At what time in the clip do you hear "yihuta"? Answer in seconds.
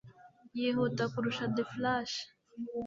0.57-1.03